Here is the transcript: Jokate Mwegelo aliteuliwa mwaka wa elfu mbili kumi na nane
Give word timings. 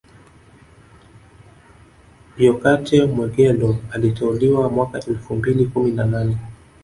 Jokate 2.37 3.05
Mwegelo 3.05 3.75
aliteuliwa 3.91 4.69
mwaka 4.69 4.97
wa 4.97 5.05
elfu 5.05 5.35
mbili 5.35 5.65
kumi 5.65 5.91
na 5.91 6.05
nane 6.05 6.37